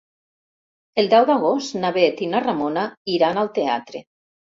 El 1.01 1.09
deu 1.09 1.27
d'agost 1.29 1.75
na 1.83 1.91
Bet 1.97 2.23
i 2.29 2.29
na 2.31 2.41
Ramona 2.45 2.87
iran 3.17 3.43
al 3.43 3.53
teatre. 3.59 4.03